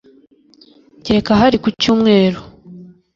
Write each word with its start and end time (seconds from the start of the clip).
kereka 1.03 1.29
ahari 1.35 1.57
ku 1.63 1.69
cyumweru 1.81 2.39